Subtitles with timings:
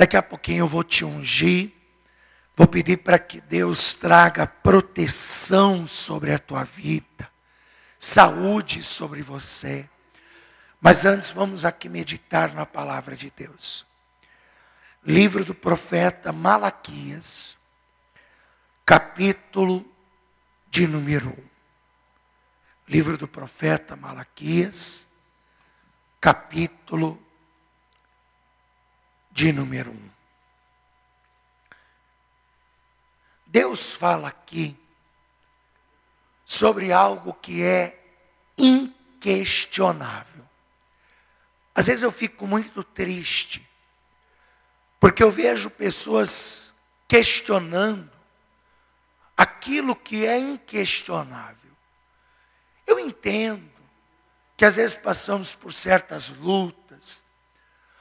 [0.00, 1.72] Daqui a pouquinho eu vou te ungir.
[2.56, 7.30] Vou pedir para que Deus traga proteção sobre a tua vida,
[7.98, 9.86] saúde sobre você.
[10.80, 13.84] Mas antes vamos aqui meditar na palavra de Deus.
[15.04, 17.58] Livro do profeta Malaquias,
[18.86, 19.84] capítulo
[20.70, 21.36] de número 1.
[22.88, 25.06] Livro do profeta Malaquias,
[26.18, 27.22] capítulo
[29.40, 30.10] de número 1.
[33.46, 34.76] Deus fala aqui
[36.44, 37.98] sobre algo que é
[38.58, 40.46] inquestionável.
[41.74, 43.66] Às vezes eu fico muito triste,
[45.00, 46.74] porque eu vejo pessoas
[47.08, 48.12] questionando
[49.34, 51.72] aquilo que é inquestionável.
[52.86, 53.72] Eu entendo
[54.54, 56.79] que às vezes passamos por certas lutas,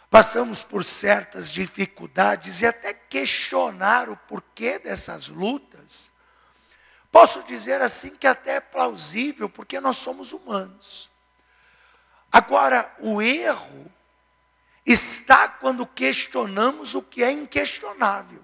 [0.09, 6.11] passamos por certas dificuldades e até questionar o porquê dessas lutas.
[7.11, 11.09] Posso dizer assim que até é plausível, porque nós somos humanos.
[12.31, 13.91] Agora, o erro
[14.85, 18.43] está quando questionamos o que é inquestionável.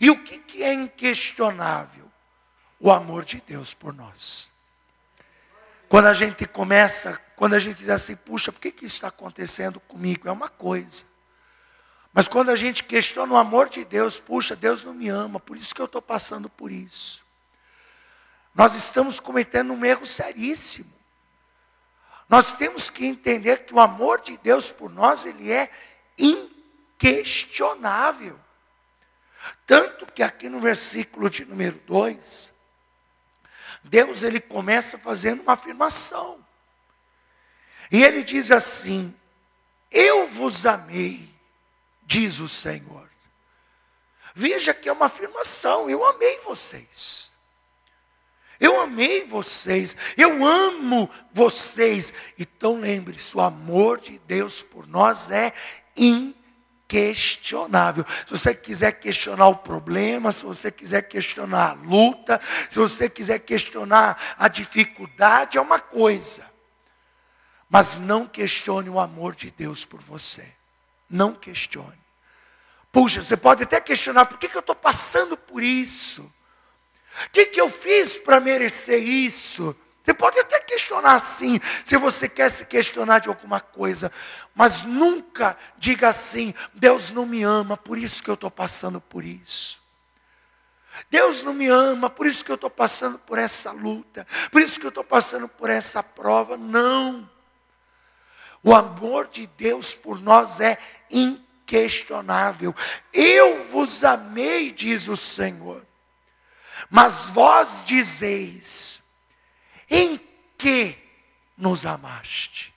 [0.00, 2.10] E o que, é inquestionável?
[2.78, 4.50] O amor de Deus por nós.
[5.88, 9.06] Quando a gente começa quando a gente diz assim, puxa, por que, que isso está
[9.06, 10.28] acontecendo comigo?
[10.28, 11.04] É uma coisa.
[12.12, 15.56] Mas quando a gente questiona o amor de Deus, puxa, Deus não me ama, por
[15.56, 17.22] isso que eu estou passando por isso.
[18.52, 20.92] Nós estamos cometendo um erro seríssimo.
[22.28, 25.70] Nós temos que entender que o amor de Deus por nós, ele é
[26.18, 28.36] inquestionável.
[29.64, 32.52] Tanto que aqui no versículo de número 2,
[33.84, 36.44] Deus ele começa fazendo uma afirmação.
[37.90, 39.14] E ele diz assim:
[39.90, 41.28] Eu vos amei,
[42.02, 43.08] diz o Senhor.
[44.34, 47.28] Veja que é uma afirmação: eu amei vocês.
[48.60, 52.12] Eu amei vocês, eu amo vocês.
[52.38, 55.52] Então lembre-se: o amor de Deus por nós é
[56.88, 58.04] inquestionável.
[58.26, 62.40] Se você quiser questionar o problema, se você quiser questionar a luta,
[62.70, 66.48] se você quiser questionar a dificuldade, é uma coisa.
[67.68, 70.46] Mas não questione o amor de Deus por você.
[71.08, 71.98] Não questione.
[72.90, 76.22] Puxa, você pode até questionar, por que, que eu estou passando por isso?
[77.26, 79.76] O que, que eu fiz para merecer isso?
[80.08, 84.10] Você pode até questionar assim, se você quer se questionar de alguma coisa,
[84.54, 89.22] mas nunca diga assim: Deus não me ama, por isso que eu estou passando por
[89.22, 89.78] isso.
[91.10, 94.80] Deus não me ama, por isso que eu estou passando por essa luta, por isso
[94.80, 96.56] que eu estou passando por essa prova.
[96.56, 97.28] Não.
[98.62, 100.78] O amor de Deus por nós é
[101.10, 102.74] inquestionável.
[103.12, 105.84] Eu vos amei, diz o Senhor.
[106.88, 109.06] Mas vós dizeis:
[109.90, 110.20] em
[110.56, 110.96] que
[111.56, 112.74] nos amaste?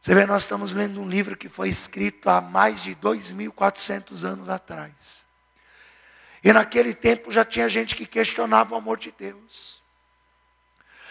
[0.00, 4.48] Você vê, nós estamos lendo um livro que foi escrito há mais de 2.400 anos
[4.48, 5.26] atrás.
[6.44, 9.82] E naquele tempo já tinha gente que questionava o amor de Deus.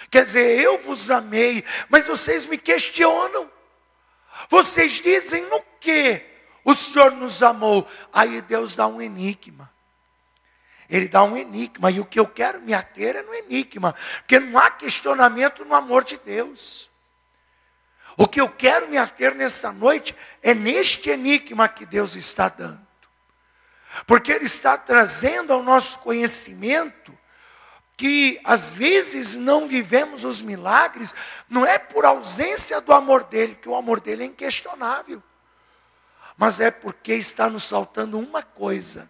[0.10, 3.52] Quer dizer, eu vos amei, mas vocês me questionam.
[4.50, 6.24] Vocês dizem no que
[6.64, 7.86] o Senhor nos amou?
[8.14, 9.70] Aí Deus dá um enigma.
[10.90, 11.90] Ele dá um enigma.
[11.92, 13.94] E o que eu quero me ater é no enigma.
[14.20, 16.90] Porque não há questionamento no amor de Deus.
[18.18, 22.86] O que eu quero me ater nessa noite é neste enigma que Deus está dando.
[24.06, 27.18] Porque Ele está trazendo ao nosso conhecimento
[27.98, 31.16] que às vezes não vivemos os milagres,
[31.50, 35.24] não é por ausência do amor dele, que o amor dele é inquestionável,
[36.38, 39.10] mas é porque está nos faltando uma coisa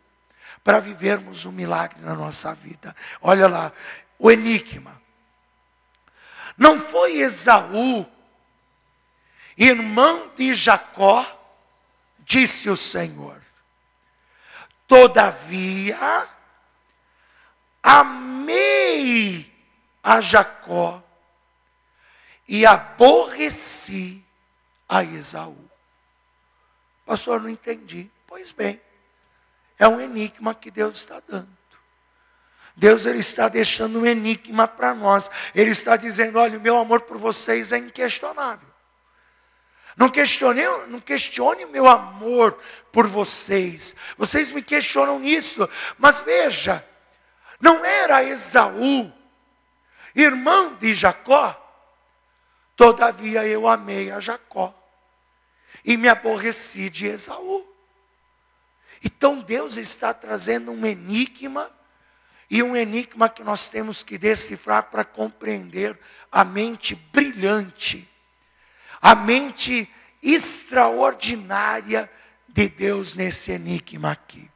[0.66, 2.96] para vivermos um milagre na nossa vida.
[3.22, 3.72] Olha lá,
[4.18, 5.00] o enigma.
[6.58, 8.04] Não foi Esaú,
[9.56, 11.24] irmão de Jacó,
[12.22, 13.40] disse o Senhor.
[14.88, 16.28] Todavia,
[17.84, 19.54] amei
[20.02, 21.04] a Jacó
[22.48, 24.26] e aborreci
[24.90, 25.70] a Esaú.
[27.06, 28.10] Pastor, não entendi.
[28.26, 28.82] Pois bem,
[29.78, 31.56] é um enigma que Deus está dando.
[32.76, 35.30] Deus ele está deixando um enigma para nós.
[35.54, 38.68] Ele está dizendo: olha, o meu amor por vocês é inquestionável.
[39.96, 42.60] Não questione, não questione o meu amor
[42.92, 43.96] por vocês.
[44.18, 46.86] Vocês me questionam nisso, mas veja,
[47.62, 49.12] não era Esaú,
[50.14, 51.62] irmão de Jacó?
[52.76, 54.74] Todavia eu amei a Jacó
[55.86, 57.75] e me aborreci de Esaú.
[59.06, 61.72] Então Deus está trazendo um enigma,
[62.50, 65.98] e um enigma que nós temos que decifrar para compreender
[66.32, 68.10] a mente brilhante,
[69.00, 69.88] a mente
[70.24, 72.10] extraordinária
[72.48, 74.50] de Deus nesse enigma aqui.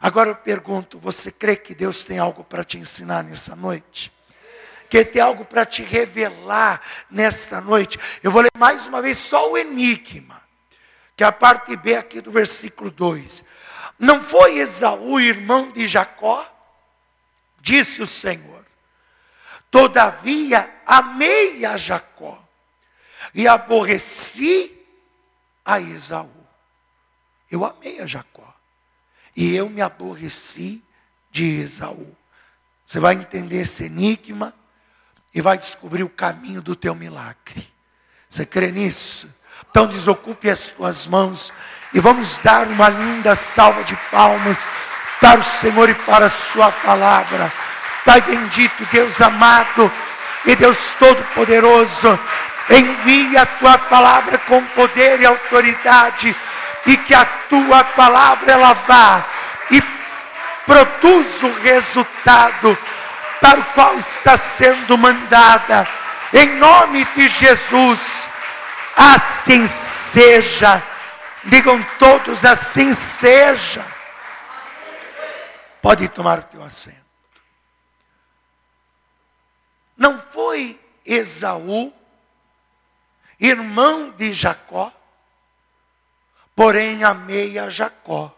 [0.00, 4.10] Agora eu pergunto: você crê que Deus tem algo para te ensinar nessa noite?
[4.88, 6.80] Que tem algo para te revelar
[7.10, 7.98] nesta noite?
[8.22, 10.42] Eu vou ler mais uma vez só o enigma,
[11.14, 13.44] que é a parte B aqui do versículo 2.
[13.98, 16.48] Não foi Esaú, irmão de Jacó?
[17.60, 18.64] Disse o Senhor.
[19.70, 22.42] Todavia amei a Jacó
[23.34, 24.78] e aborreci
[25.64, 26.46] a Esaú.
[27.50, 28.54] Eu amei a Jacó
[29.34, 30.82] e eu me aborreci
[31.30, 32.14] de Esaú.
[32.84, 34.54] Você vai entender esse enigma
[35.32, 37.66] e vai descobrir o caminho do teu milagre.
[38.28, 39.32] Você crê nisso?
[39.70, 41.52] Então desocupe as tuas mãos
[41.94, 44.66] e vamos dar uma linda salva de palmas
[45.20, 47.52] para o Senhor e para a sua palavra.
[48.04, 49.90] Pai bendito, Deus amado
[50.44, 52.18] e Deus todo-poderoso,
[52.68, 56.34] envia a tua palavra com poder e autoridade
[56.86, 59.22] e que a tua palavra ela vá
[59.70, 59.82] e
[60.66, 62.76] produza o resultado
[63.40, 65.86] para o qual está sendo mandada.
[66.32, 68.28] Em nome de Jesus,
[68.96, 70.82] assim seja.
[71.44, 73.84] Digam todos assim seja.
[75.80, 77.02] Pode tomar o teu assento.
[79.96, 81.92] Não foi Esaú,
[83.38, 84.92] irmão de Jacó,
[86.54, 88.34] Porém, amei a Jacó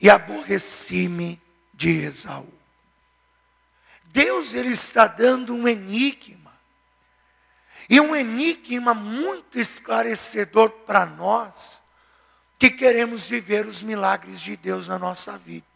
[0.00, 1.40] e aborreci-me
[1.72, 2.52] de Esaú.
[4.04, 6.49] Deus ele está dando um enigma.
[7.90, 11.82] E um enigma muito esclarecedor para nós
[12.56, 15.66] que queremos viver os milagres de Deus na nossa vida.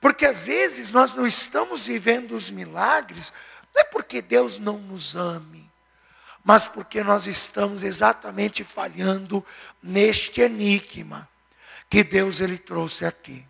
[0.00, 3.32] Porque às vezes nós não estamos vivendo os milagres,
[3.74, 5.68] não é porque Deus não nos ame,
[6.44, 9.44] mas porque nós estamos exatamente falhando
[9.82, 11.28] neste enigma
[11.90, 13.44] que Deus ele trouxe aqui.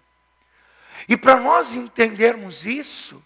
[1.07, 3.23] E para nós entendermos isso,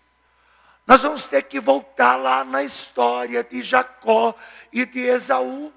[0.91, 4.35] nós vamos ter que voltar lá na história de Jacó
[4.73, 5.73] e de Esaú,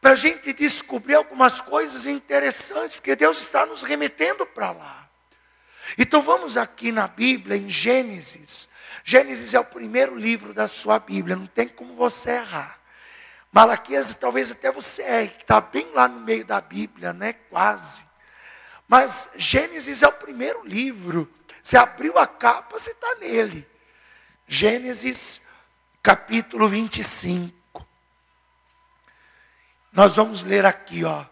[0.00, 5.10] para a gente descobrir algumas coisas interessantes, porque Deus está nos remetendo para lá.
[5.98, 8.70] Então vamos aqui na Bíblia, em Gênesis.
[9.04, 12.78] Gênesis é o primeiro livro da sua Bíblia, não tem como você errar.
[13.52, 17.34] Malaquias talvez até você é, que está bem lá no meio da Bíblia, né?
[17.50, 18.06] Quase.
[18.88, 21.30] Mas Gênesis é o primeiro livro.
[21.62, 23.68] Você abriu a capa, você está nele.
[24.50, 25.42] Gênesis
[26.02, 27.86] capítulo 25.
[29.92, 31.26] Nós vamos ler aqui, ó.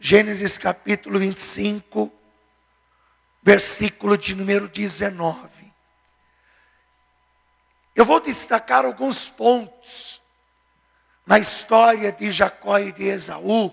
[0.00, 2.10] Gênesis capítulo 25,
[3.42, 5.70] versículo de número 19.
[7.94, 10.22] Eu vou destacar alguns pontos
[11.26, 13.70] na história de Jacó e de Esaú,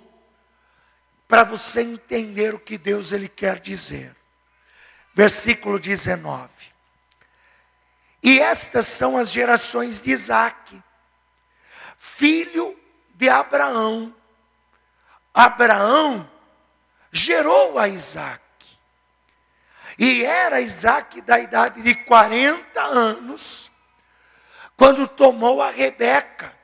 [1.26, 4.14] para você entender o que Deus ele quer dizer.
[5.14, 6.71] Versículo 19.
[8.22, 10.82] E estas são as gerações de Isaac,
[11.98, 12.78] filho
[13.16, 14.14] de Abraão.
[15.34, 16.30] Abraão
[17.12, 18.42] gerou a Isaac.
[19.98, 23.72] E era Isaac da idade de 40 anos,
[24.78, 26.62] quando tomou a Rebeca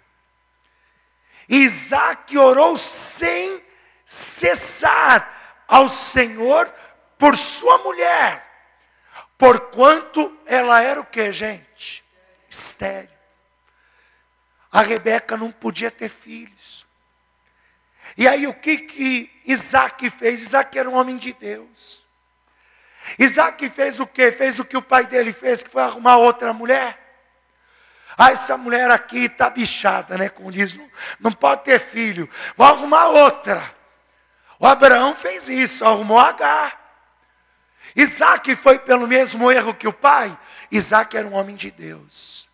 [1.48, 3.62] Isaac orou sem
[4.06, 6.72] cessar ao Senhor
[7.18, 8.46] por sua mulher,
[9.36, 12.04] porquanto ela era o que, gente?
[12.48, 13.19] Estéreo.
[14.70, 16.86] A Rebeca não podia ter filhos.
[18.16, 20.42] E aí o que que Isaac fez?
[20.42, 22.04] Isaac era um homem de Deus.
[23.18, 24.30] Isaac fez o que?
[24.30, 26.98] Fez o que o pai dele fez, que foi arrumar outra mulher.
[28.16, 30.28] Ah, essa mulher aqui está bichada, né?
[30.28, 32.28] Como diz, não, não pode ter filho.
[32.56, 33.74] Vou arrumar outra.
[34.58, 36.78] O Abraão fez isso, arrumou H.
[37.96, 40.36] Isaac foi pelo mesmo erro que o pai.
[40.70, 42.49] Isaac era um homem de Deus.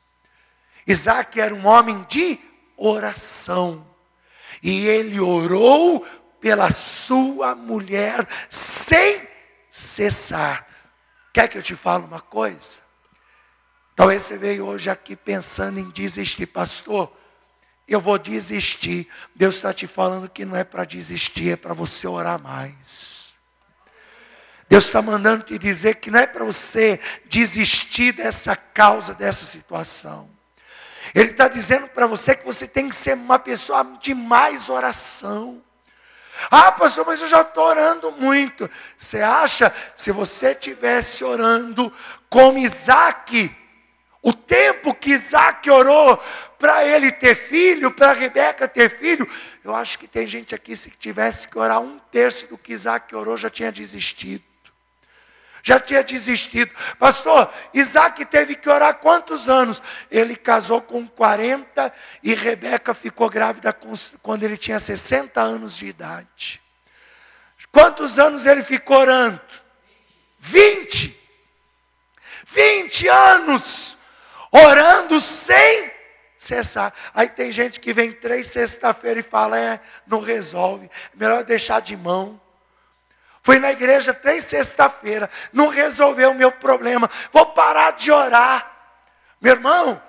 [0.87, 2.39] Isaac era um homem de
[2.77, 3.87] oração.
[4.63, 6.07] E ele orou
[6.41, 9.27] pela sua mulher sem
[9.71, 10.67] cessar.
[11.33, 12.81] Quer que eu te fale uma coisa?
[13.95, 17.11] Talvez você veio hoje aqui pensando em desistir, pastor.
[17.89, 19.09] Eu vou desistir.
[19.35, 23.35] Deus está te falando que não é para desistir, é para você orar mais.
[24.69, 30.36] Deus está mandando te dizer que não é para você desistir dessa causa, dessa situação.
[31.17, 35.65] Ele está dizendo para você que você tem que ser uma pessoa de mais oração.
[36.51, 38.69] Ah, pastor, mas eu já estou orando muito.
[38.99, 41.91] Você acha, se você tivesse orando
[42.29, 43.51] como Isaac,
[44.21, 46.23] o tempo que Isaac orou
[46.59, 49.27] para ele ter filho, para Rebeca ter filho,
[49.65, 53.17] eu acho que tem gente aqui, se tivesse que orar um terço do que Isaac
[53.17, 54.45] orou, já tinha desistido
[55.67, 56.73] já tinha desistido.
[56.97, 59.83] Pastor, Isaac teve que orar quantos anos?
[60.09, 61.93] Ele casou com 40
[62.23, 63.77] e Rebeca ficou grávida
[64.23, 66.63] quando ele tinha 60 anos de idade.
[67.73, 69.41] Quantos anos ele ficou orando?
[70.39, 71.21] 20.
[72.47, 73.99] 20 anos
[74.53, 75.91] orando sem
[76.39, 76.95] cessar.
[77.13, 81.81] Aí tem gente que vem três sexta-feira e fala: é, não resolve, é melhor deixar
[81.81, 82.41] de mão.
[83.47, 87.09] Fui na igreja três sexta-feira, não resolveu o meu problema.
[87.33, 88.69] Vou parar de orar.
[89.41, 90.03] Meu irmão,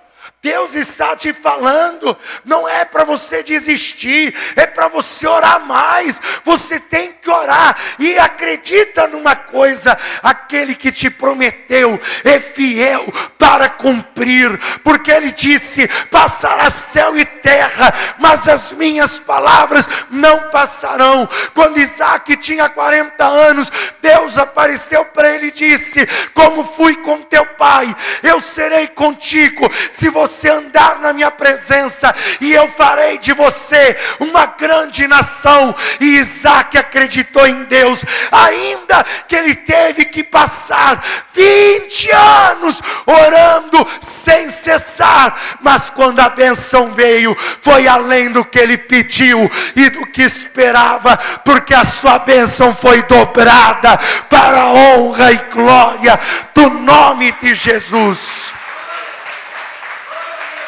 [0.48, 6.22] Deus está te falando, não é para você desistir, é para você orar mais.
[6.46, 13.68] Você tem que orar e acredita numa coisa: aquele que te prometeu é fiel para
[13.68, 21.28] cumprir, porque ele disse: passará céu e terra, mas as minhas palavras não passarão.
[21.54, 23.70] Quando Isaac tinha 40 anos,
[24.02, 29.70] Deus apareceu para ele e disse: Como fui com teu pai, eu serei contigo.
[29.92, 35.74] Se você andar na minha presença, e eu farei de você uma grande nação.
[36.00, 41.04] E Isaac acreditou em Deus, ainda que ele teve que passar
[41.34, 48.78] 20 anos orando sem cessar, mas quando a benção veio, foi além do que ele
[48.78, 53.98] pediu e do que esperava, porque a sua bênção foi dobrada
[54.30, 56.20] para a honra e glória
[56.54, 58.54] do nome de Jesus.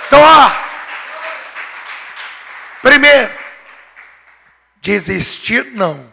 [0.10, 0.52] Então, ó,
[2.82, 3.32] primeiro,
[4.82, 6.12] desistir não,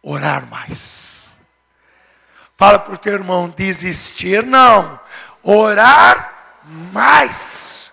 [0.00, 1.32] orar mais.
[2.56, 5.00] Fala para o teu irmão, desistir não,
[5.42, 6.32] orar
[6.92, 7.92] mais.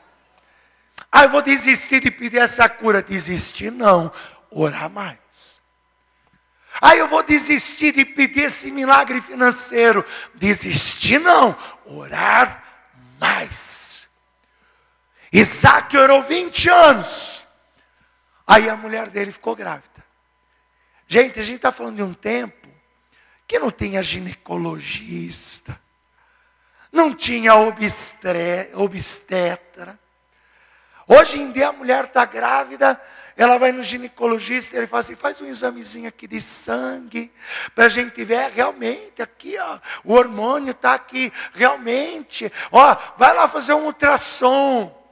[1.12, 3.02] Ah, eu vou desistir de pedir essa cura.
[3.02, 4.12] Desistir não,
[4.52, 5.60] orar mais.
[6.80, 10.06] Ah, eu vou desistir de pedir esse milagre financeiro.
[10.36, 12.64] Desistir não, orar
[13.20, 13.85] mais.
[15.38, 17.46] Isaac orou 20 anos.
[18.48, 20.06] Aí a mulher dele ficou grávida.
[21.08, 22.70] Gente, a gente está falando de um tempo
[23.46, 25.80] que não tinha ginecologista,
[26.90, 30.00] não tinha obstre, obstetra.
[31.06, 33.00] Hoje em dia a mulher está grávida,
[33.36, 37.30] ela vai no ginecologista, ele fala assim, faz um examezinho aqui de sangue,
[37.76, 43.50] para a gente ver realmente aqui, ó, o hormônio está aqui, realmente, ó, vai lá
[43.50, 45.05] fazer um ultrassom.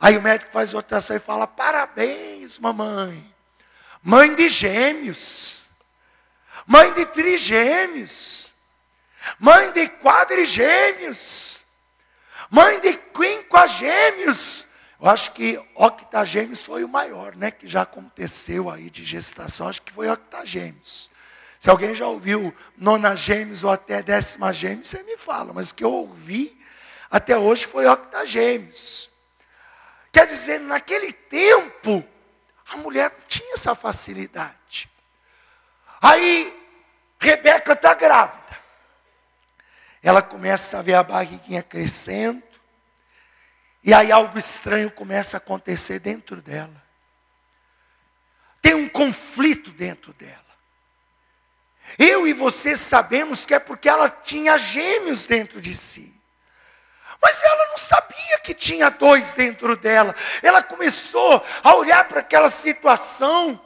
[0.00, 3.34] Aí o médico faz ultrassom e fala: parabéns, mamãe.
[4.02, 5.66] Mãe de gêmeos.
[6.66, 8.52] Mãe de trigêmeos.
[9.38, 11.60] Mãe de quadrigêmeos.
[12.48, 14.66] Mãe de quinquagêmeos.
[14.98, 17.50] Eu acho que octagêmeos foi o maior, né?
[17.50, 19.68] Que já aconteceu aí de gestação.
[19.68, 21.10] Acho que foi octagêmeos.
[21.58, 25.52] Se alguém já ouviu nonagêmeos ou até décima gêmeos, você me fala.
[25.52, 26.58] Mas o que eu ouvi
[27.10, 29.10] até hoje foi octagêmeos.
[30.12, 32.04] Quer dizer, naquele tempo,
[32.70, 34.90] a mulher não tinha essa facilidade.
[36.00, 36.56] Aí,
[37.18, 38.40] Rebeca está grávida.
[40.02, 42.42] Ela começa a ver a barriguinha crescendo.
[43.82, 46.82] E aí algo estranho começa a acontecer dentro dela.
[48.62, 50.38] Tem um conflito dentro dela.
[51.98, 56.19] Eu e você sabemos que é porque ela tinha gêmeos dentro de si.
[57.22, 60.14] Mas ela não sabia que tinha dois dentro dela.
[60.42, 63.60] Ela começou a olhar para aquela situação.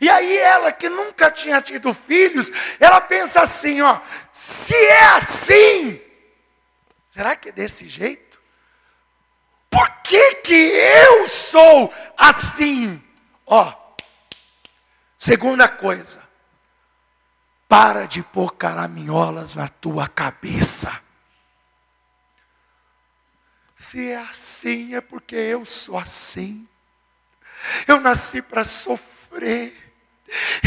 [0.00, 4.00] E aí ela que nunca tinha tido filhos, ela pensa assim, ó,
[4.32, 6.02] se é assim,
[7.08, 8.38] será que é desse jeito?
[9.70, 13.02] Por que que eu sou assim?
[13.46, 13.72] Ó,
[15.16, 16.22] segunda coisa,
[17.68, 21.05] para de pôr caraminholas na tua cabeça.
[23.86, 26.66] Se é assim, é porque eu sou assim.
[27.86, 29.72] Eu nasci para sofrer.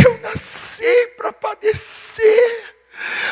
[0.02, 2.76] Eu nasci para padecer.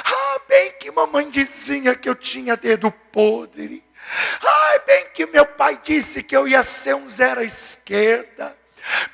[0.04, 3.82] Ah, bem que mamãe dizia que eu tinha dedo podre.
[4.46, 8.58] Ai, bem que meu pai disse que eu ia ser um zero à esquerda.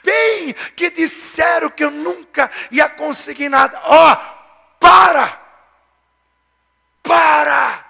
[0.03, 3.79] Bem que disseram que eu nunca ia conseguir nada.
[3.85, 5.39] Ó, oh, para!
[7.03, 7.82] Para!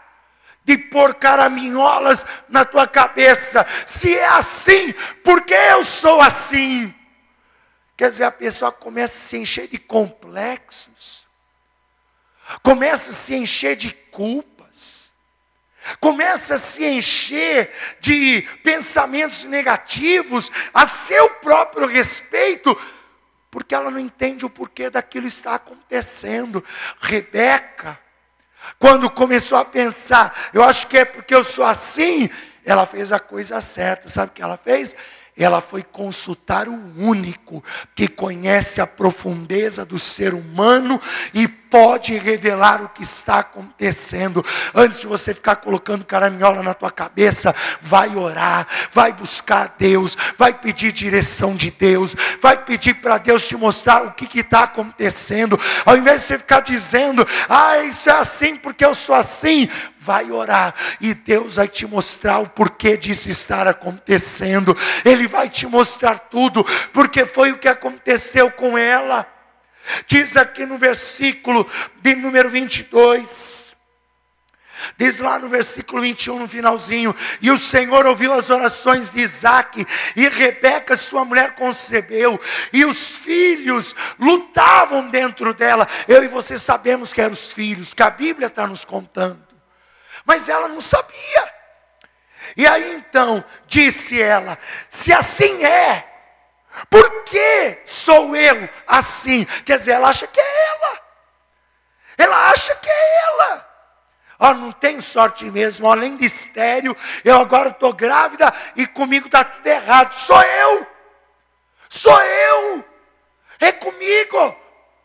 [0.65, 3.65] De pôr caraminholas na tua cabeça.
[3.85, 4.93] Se é assim,
[5.23, 6.93] porque eu sou assim?
[7.95, 11.27] Quer dizer, a pessoa começa a se encher de complexos,
[12.61, 15.11] começa a se encher de culpas,
[15.99, 22.79] começa a se encher de pensamentos negativos a seu próprio respeito,
[23.51, 26.63] porque ela não entende o porquê daquilo está acontecendo.
[26.99, 27.99] Rebeca,
[28.79, 32.29] quando começou a pensar, eu acho que é porque eu sou assim,
[32.65, 34.09] ela fez a coisa certa.
[34.09, 34.95] Sabe o que ela fez?
[35.35, 37.63] ela foi consultar o único
[37.95, 41.01] que conhece a profundeza do ser humano
[41.33, 44.45] e pode revelar o que está acontecendo.
[44.75, 50.53] Antes de você ficar colocando caraminhola na tua cabeça, vai orar, vai buscar Deus, vai
[50.53, 55.59] pedir direção de Deus, vai pedir para Deus te mostrar o que está acontecendo.
[55.83, 60.29] Ao invés de você ficar dizendo, ah, isso é assim porque eu sou assim, vai
[60.31, 64.77] orar e Deus vai te mostrar o porquê disso estar acontecendo.
[65.03, 66.63] Ele vai te mostrar tudo,
[66.93, 69.32] porque foi o que aconteceu com ela.
[70.07, 71.69] Diz aqui no versículo
[72.01, 73.73] de número 22.
[74.97, 79.85] Diz lá no versículo 21, no finalzinho: E o Senhor ouviu as orações de Isaac,
[80.15, 82.39] e Rebeca, sua mulher, concebeu,
[82.71, 85.87] e os filhos lutavam dentro dela.
[86.07, 89.41] Eu e você sabemos que eram os filhos, que a Bíblia está nos contando,
[90.25, 91.53] mas ela não sabia.
[92.55, 94.57] E aí então disse ela:
[94.89, 96.12] Se assim é,
[96.89, 99.45] por que sou eu assim?
[99.65, 100.99] Quer dizer, ela acha que é ela.
[102.17, 103.69] Ela acha que é ela.
[104.39, 109.27] Ó, oh, não tenho sorte mesmo, além de estéreo, eu agora estou grávida e comigo
[109.27, 110.13] está tudo errado.
[110.15, 110.87] Sou eu.
[111.89, 112.85] Sou eu.
[113.59, 114.55] É comigo.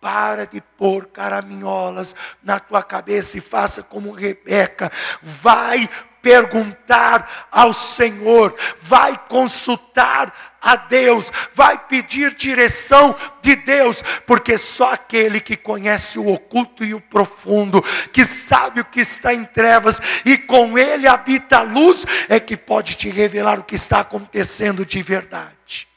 [0.00, 4.90] Para de pôr caraminholas na tua cabeça e faça como Rebeca.
[5.20, 5.88] Vai
[6.22, 15.40] perguntar ao Senhor, vai consultar a Deus, vai pedir direção de Deus, porque só aquele
[15.40, 20.36] que conhece o oculto e o profundo, que sabe o que está em trevas e
[20.36, 25.02] com ele habita a luz, é que pode te revelar o que está acontecendo de
[25.02, 25.88] verdade.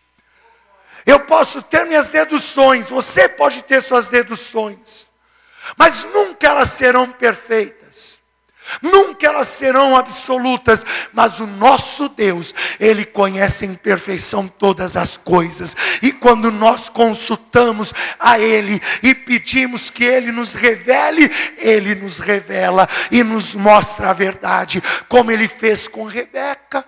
[1.05, 5.07] Eu posso ter minhas deduções, você pode ter suas deduções,
[5.75, 7.80] mas nunca elas serão perfeitas.
[8.81, 15.75] Nunca elas serão absolutas, mas o nosso Deus, Ele conhece em perfeição todas as coisas.
[16.01, 22.87] E quando nós consultamos a Ele e pedimos que Ele nos revele, Ele nos revela
[23.09, 26.85] e nos mostra a verdade, como Ele fez com Rebeca.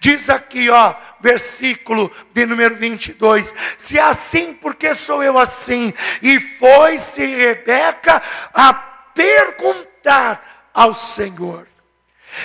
[0.00, 5.92] Diz aqui, ó, versículo de número 22: Se é assim, porque sou eu assim?
[6.22, 8.22] E foi-se Rebeca
[8.54, 8.72] a
[9.14, 10.45] perguntar
[10.76, 11.66] ao Senhor.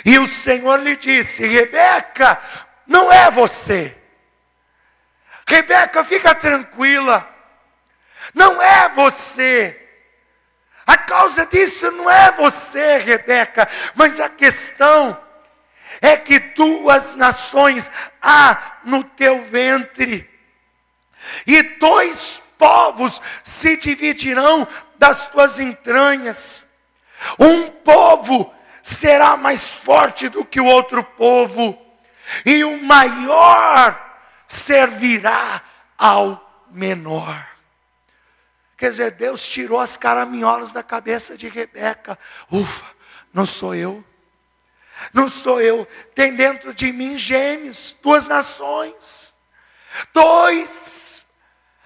[0.06, 2.42] E o Senhor lhe disse: Rebeca,
[2.88, 3.96] não é você.
[5.46, 7.28] Rebeca, fica tranquila.
[8.34, 9.78] Não é você.
[10.88, 15.18] A causa disso não é você, Rebeca, mas a questão
[16.02, 17.92] é que duas nações
[18.22, 20.30] há no teu ventre,
[21.46, 24.68] e dois povos se dividirão
[24.98, 26.71] das tuas entranhas.
[27.40, 31.78] Um povo será mais forte do que o outro povo,
[32.46, 34.00] e o maior
[34.48, 35.62] servirá
[35.98, 37.48] ao menor.
[38.78, 42.18] Quer dizer, Deus tirou as caraminholas da cabeça de Rebeca.
[42.52, 42.86] Ufa,
[43.32, 44.04] não sou eu.
[45.14, 45.88] Não sou eu.
[46.16, 49.34] Tem dentro de mim gêmeos, duas nações.
[50.14, 51.11] Dois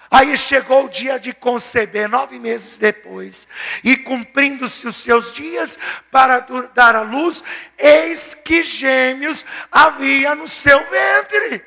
[0.10, 3.48] Aí chegou o dia de conceber, nove meses depois,
[3.84, 5.78] e cumprindo-se os seus dias
[6.12, 6.39] para
[6.74, 7.44] dar à luz,
[7.78, 11.65] eis que gêmeos havia no seu ventre.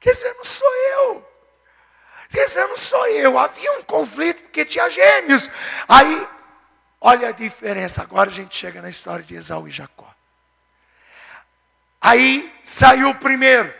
[0.00, 1.32] Quer dizer, não sou eu.
[2.28, 3.38] Quer dizer, não sou eu.
[3.38, 5.50] Havia um conflito porque tinha gêmeos.
[5.86, 6.28] Aí,
[7.00, 8.02] olha a diferença.
[8.02, 10.12] Agora a gente chega na história de Esaú e Jacó.
[12.00, 13.72] Aí saiu o primeiro,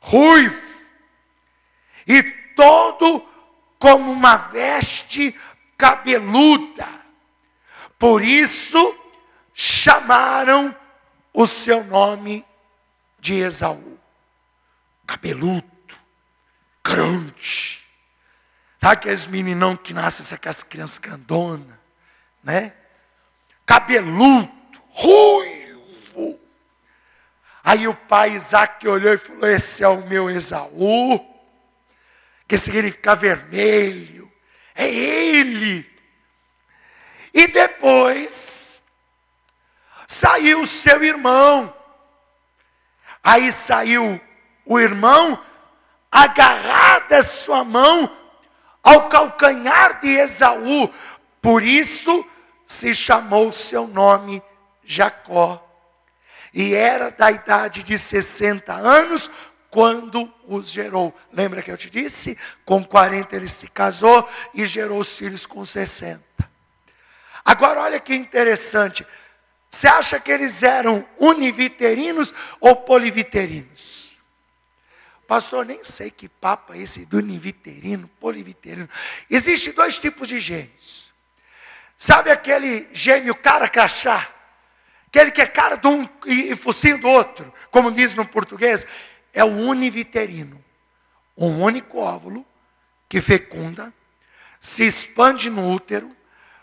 [0.00, 0.69] ruivo,
[2.06, 2.22] e
[2.54, 3.26] todo
[3.78, 5.38] como uma veste
[5.76, 6.88] cabeluda.
[7.98, 8.98] Por isso
[9.54, 10.74] chamaram
[11.32, 12.44] o seu nome
[13.18, 13.98] de Esaú.
[15.06, 15.64] Cabeludo,
[16.84, 17.80] grande.
[18.80, 21.76] Sabe aqueles meninão que nascem com as crianças grandonas,
[22.42, 22.72] né?
[23.70, 24.50] cabeludo,
[24.88, 26.40] ruivo.
[27.62, 31.29] Aí o pai Isaac olhou e falou: Esse é o meu Esaú,
[32.50, 34.28] que significa vermelho,
[34.74, 35.88] é ele.
[37.32, 38.82] E depois
[40.08, 41.72] saiu seu irmão.
[43.22, 44.20] Aí saiu
[44.66, 45.40] o irmão,
[46.10, 48.10] agarrada sua mão
[48.82, 50.92] ao calcanhar de Esaú.
[51.40, 52.28] Por isso
[52.66, 54.42] se chamou seu nome
[54.82, 55.64] Jacó.
[56.52, 59.30] E era da idade de 60 anos
[59.70, 61.16] quando os gerou.
[61.32, 62.36] Lembra que eu te disse?
[62.64, 66.22] Com 40 ele se casou e gerou os filhos com 60.
[67.44, 69.06] Agora olha que interessante.
[69.70, 74.18] Você acha que eles eram univiterinos ou poliviterinos?
[75.26, 78.88] Pastor, nem sei que papo é esse do univiterino, poliviterino.
[79.30, 81.12] Existem dois tipos de gênios.
[81.96, 84.28] Sabe aquele gênio cara crachá?
[85.06, 88.84] Aquele que é cara de um e focinho do outro, como diz no português,
[89.32, 90.62] é o univiterino.
[91.36, 92.44] Um único óvulo
[93.08, 93.92] que fecunda,
[94.60, 96.14] se expande no útero,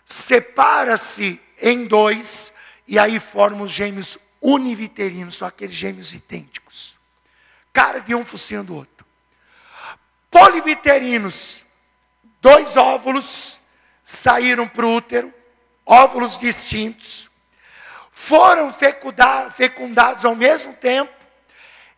[0.06, 2.54] separa-se em dois
[2.88, 6.98] e aí formam os gêmeos univiterinos, são aqueles gêmeos idênticos.
[7.74, 9.06] Cara de um focinho do outro.
[10.32, 11.66] Poliviterinos,
[12.42, 13.60] dois óvulos
[14.04, 15.34] saíram para o útero,
[15.86, 17.30] óvulos distintos,
[18.12, 21.14] foram fecundados ao mesmo tempo,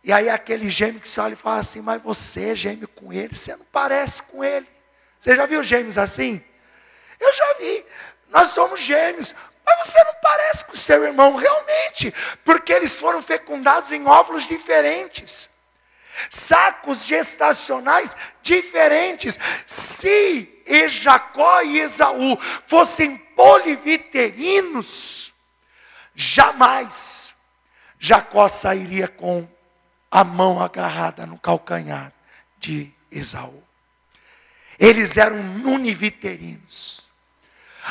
[0.02, 3.12] e aí aquele gêmeo que você olha e fala assim, mas você é gêmeo com
[3.12, 4.66] ele, você não parece com ele.
[5.18, 6.42] Você já viu gêmeos assim?
[7.18, 7.84] Eu já vi.
[8.28, 9.34] Nós somos gêmeos.
[9.66, 14.46] Mas você não parece com o seu irmão realmente, porque eles foram fecundados em óvulos
[14.46, 15.50] diferentes.
[16.30, 19.38] Sacos gestacionais diferentes.
[19.66, 25.32] Se Jacó e Esaú fossem poliviterinos,
[26.14, 27.34] jamais
[27.98, 29.48] Jacó sairia com
[30.10, 32.12] a mão agarrada no calcanhar
[32.58, 33.62] de Esaú.
[34.78, 37.02] Eles eram univiterinos.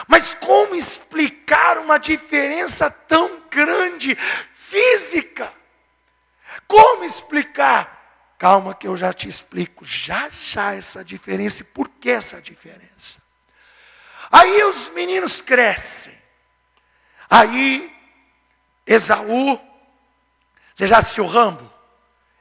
[0.07, 4.15] Mas como explicar uma diferença tão grande
[4.55, 5.51] física?
[6.67, 7.97] Como explicar?
[8.37, 13.21] Calma que eu já te explico já já essa diferença e por que essa diferença.
[14.31, 16.17] Aí os meninos crescem.
[17.29, 17.93] Aí
[18.85, 19.59] Esaú,
[20.73, 21.68] você já assistiu Rambo?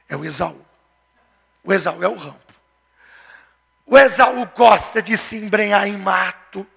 [0.09, 0.65] É o Esaú.
[1.63, 2.39] O Esaú é o Rambo.
[3.85, 6.67] O Esaú gosta de se embrenhar em mato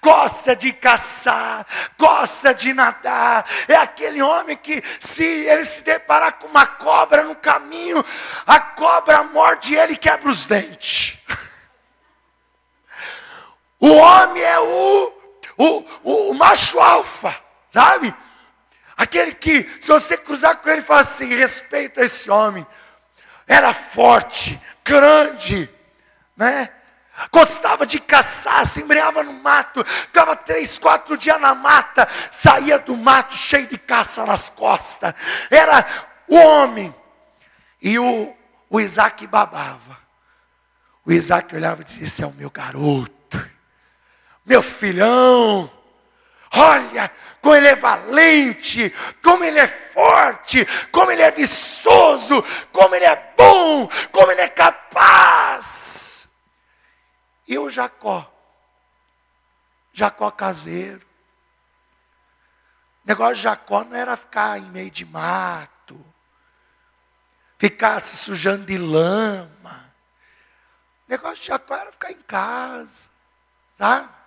[0.00, 1.66] gosta de caçar,
[1.98, 3.46] gosta de nadar.
[3.68, 8.04] É aquele homem que, se ele se deparar com uma cobra no caminho,
[8.46, 11.18] a cobra morde ele e quebra os dentes.
[13.84, 15.12] O homem é o,
[15.58, 17.36] o, o, o macho alfa,
[17.68, 18.14] sabe?
[18.96, 22.66] Aquele que, se você cruzar com ele, fala assim: respeita esse homem.
[23.46, 25.68] Era forte, grande,
[26.36, 26.70] né?
[27.30, 32.96] Gostava de caçar, se embreava no mato, ficava três, quatro dias na mata, saía do
[32.96, 35.14] mato cheio de caça nas costas.
[35.50, 35.86] Era
[36.26, 36.94] o homem.
[37.80, 38.34] E o,
[38.70, 39.98] o Isaac babava.
[41.04, 43.50] O Isaac olhava e dizia: Esse é o meu garoto,
[44.44, 45.70] meu filhão.
[46.52, 47.10] Olha
[47.40, 53.34] como ele é valente, como ele é forte, como ele é viçoso, como ele é
[53.36, 56.28] bom, como ele é capaz.
[57.48, 58.30] E o Jacó?
[59.92, 61.04] Jacó caseiro.
[63.04, 65.98] O negócio de Jacó não era ficar em meio de mato,
[67.58, 69.92] ficar se sujando de lama.
[71.08, 73.10] O negócio de Jacó era ficar em casa,
[73.76, 74.21] sabe?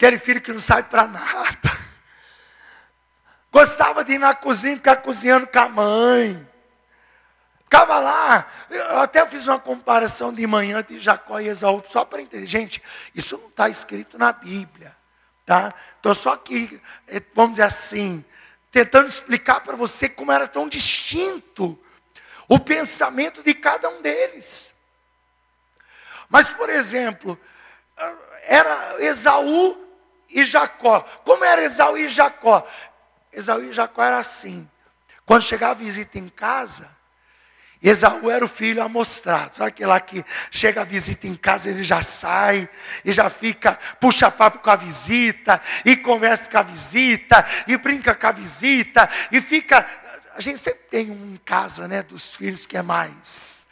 [0.00, 1.78] Aquele filho que não sai para nada.
[3.52, 6.48] Gostava de ir na cozinha, ficar cozinhando com a mãe.
[7.64, 12.22] Ficava lá, eu até fiz uma comparação de manhã de Jacó e Esaú, só para
[12.22, 12.46] entender.
[12.46, 12.82] Gente,
[13.14, 14.96] isso não está escrito na Bíblia.
[15.44, 15.74] Tá?
[15.96, 18.24] Estou só aqui, eh, vamos dizer assim,
[18.72, 21.78] tentando explicar para você como era tão distinto
[22.48, 24.72] o pensamento de cada um deles.
[26.26, 27.38] Mas, por exemplo,
[28.44, 29.89] era Esaú
[30.30, 31.00] e Jacó.
[31.24, 32.66] Como era Esaú e Jacó?
[33.32, 34.68] Esaú e Jacó era assim.
[35.24, 36.90] Quando chegava a visita em casa,
[37.82, 39.56] Esaú era o filho amostrado.
[39.56, 42.68] Sabe aquele lá que chega a visita em casa, ele já sai,
[43.04, 48.14] e já fica, puxa papo com a visita, e conversa com a visita, e brinca
[48.14, 49.86] com a visita, e fica.
[50.34, 53.66] A gente sempre tem um em casa, né, dos filhos que é mais,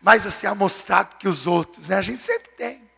[0.00, 1.96] mais assim, amostrado que os outros, né?
[1.96, 2.89] A gente sempre tem.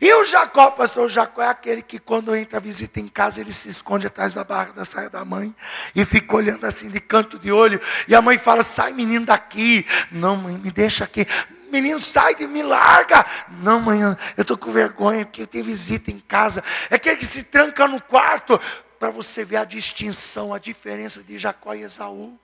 [0.00, 3.40] E o Jacó, pastor, o Jacó é aquele que quando entra a visita em casa,
[3.40, 5.54] ele se esconde atrás da barra da saia da mãe
[5.94, 7.80] e fica olhando assim de canto de olho.
[8.06, 9.86] E a mãe fala: sai menino daqui.
[10.10, 11.26] Não, mãe, me deixa aqui.
[11.70, 13.24] Menino, sai de me larga.
[13.62, 16.62] Não, mãe, eu estou com vergonha porque eu tenho visita em casa.
[16.90, 18.60] É aquele que se tranca no quarto
[18.98, 22.38] para você ver a distinção, a diferença de Jacó e Esaú.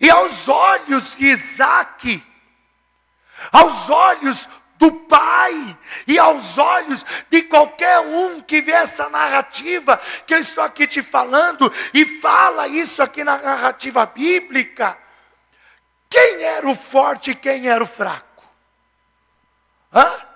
[0.00, 2.22] E aos olhos de Isaac,
[3.50, 4.48] aos olhos
[4.78, 10.62] do Pai e aos olhos de qualquer um que vê essa narrativa que eu estou
[10.62, 14.96] aqui te falando e fala isso aqui na narrativa bíblica.
[16.08, 18.44] Quem era o forte e quem era o fraco?
[19.92, 20.28] Hã?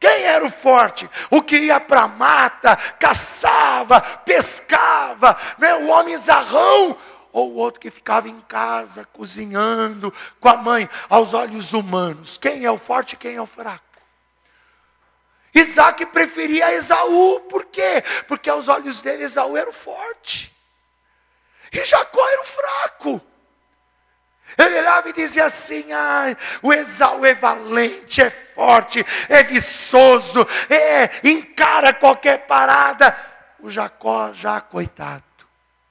[0.00, 1.08] Quem era o forte?
[1.30, 5.74] O que ia para a mata, caçava, pescava, né?
[5.74, 6.96] o homem zarrão,
[7.32, 12.36] ou o outro que ficava em casa cozinhando com a mãe, aos olhos humanos.
[12.38, 13.84] Quem é o forte e quem é o fraco?
[15.54, 18.02] Isaac preferia Esaú, por quê?
[18.28, 20.54] Porque aos olhos dele Esaú era o forte.
[21.72, 23.20] E Jacó era o fraco.
[24.58, 31.28] Ele olhava e dizia assim: ah, o Esaú é valente, é forte, é viçoso, é,
[31.28, 33.16] encara qualquer parada.
[33.60, 35.22] O Jacó, já coitado,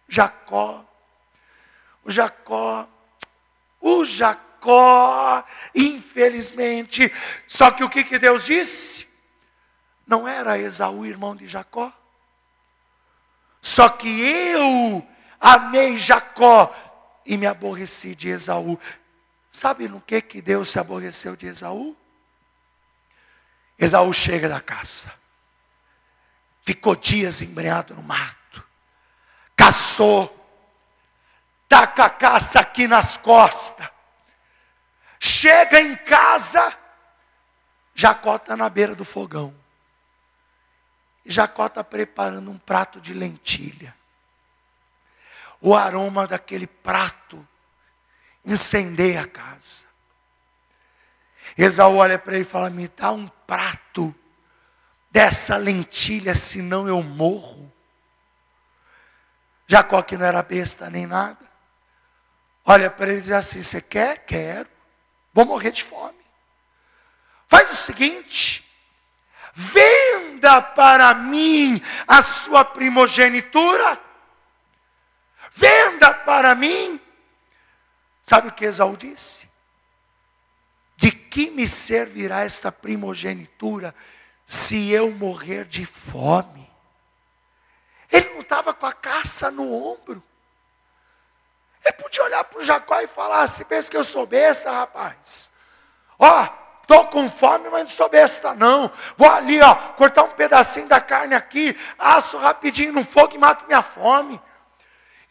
[0.07, 0.88] Jacó
[2.09, 2.87] Jacó,
[3.79, 5.43] o Jacó,
[5.73, 7.11] infelizmente,
[7.47, 9.07] só que o que, que Deus disse?
[10.05, 11.93] Não era Esaú irmão de Jacó?
[13.61, 15.07] Só que eu
[15.39, 16.73] amei Jacó
[17.25, 18.79] e me aborreci de Esaú.
[19.51, 21.95] Sabe no que, que Deus se aborreceu de Esaú?
[23.77, 25.13] Esaú chega da caça,
[26.65, 28.61] ficou dias embreado no mato,
[29.55, 30.38] caçou,
[31.69, 33.87] com a caça aqui nas costas.
[35.19, 36.77] Chega em casa,
[37.93, 39.53] Jacó está na beira do fogão.
[41.25, 43.95] Jacó está preparando um prato de lentilha.
[45.61, 47.45] O aroma daquele prato
[48.45, 49.85] incendeia a casa.
[51.57, 54.15] Esaú olha para ele e fala: Me dá um prato
[55.11, 57.71] dessa lentilha, senão eu morro.
[59.67, 61.48] Jacó, que não era besta nem nada,
[62.69, 64.25] olha para ele e diz assim: Você quer?
[64.25, 64.69] Quero.
[65.33, 66.19] Vou morrer de fome.
[67.47, 68.63] Faz o seguinte:
[69.53, 73.99] venda para mim a sua primogenitura.
[75.51, 77.01] Venda para mim.
[78.21, 79.49] Sabe o que Esaú disse?
[80.95, 83.95] De que me servirá esta primogenitura
[84.45, 86.69] se eu morrer de fome?
[88.11, 90.23] Ele não estava com a caça no ombro.
[91.89, 95.49] Ele podia olhar para o Jacó e falar: se pensa que eu sou besta, rapaz.
[96.19, 96.47] Ó,
[96.83, 98.91] estou com fome, mas não sou besta, não.
[99.17, 103.65] Vou ali, ó, cortar um pedacinho da carne aqui, aço rapidinho no fogo e mato
[103.65, 104.39] minha fome.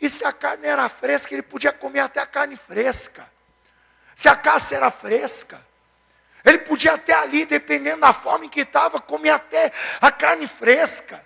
[0.00, 3.28] E se a carne era fresca, ele podia comer até a carne fresca.
[4.16, 5.64] Se a caça era fresca,
[6.44, 11.24] ele podia até ali, dependendo da fome que estava, comer até a carne fresca.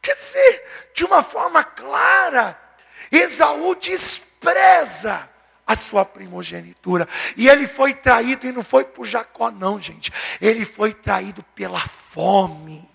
[0.00, 2.56] Quer dizer, de uma forma clara,
[3.10, 3.74] Esaú
[4.40, 5.28] despreza
[5.66, 7.08] a sua primogenitura.
[7.36, 10.12] E ele foi traído, e não foi por Jacó, não, gente.
[10.40, 12.88] Ele foi traído pela fome.